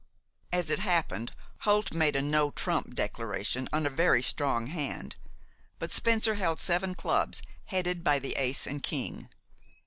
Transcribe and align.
As 0.51 0.71
it 0.71 0.79
happened, 0.79 1.31
Holt 1.59 1.93
made 1.93 2.15
a 2.15 2.23
"no 2.23 2.49
trump" 2.49 2.95
declaration 2.95 3.69
on 3.71 3.85
a 3.85 3.89
very 3.91 4.23
strong 4.23 4.65
hand; 4.65 5.15
but 5.77 5.93
Spencer 5.93 6.33
held 6.33 6.59
seven 6.59 6.95
clubs 6.95 7.43
headed 7.65 8.03
by 8.03 8.17
the 8.17 8.33
ace 8.35 8.65
and 8.65 8.81
king. 8.81 9.29